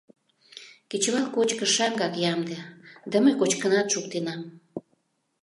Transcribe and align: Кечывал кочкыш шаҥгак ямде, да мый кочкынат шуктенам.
Кечывал 0.89 1.25
кочкыш 1.35 1.71
шаҥгак 1.77 2.13
ямде, 2.33 2.57
да 3.11 3.17
мый 3.23 3.33
кочкынат 3.37 3.87
шуктенам. 3.93 4.41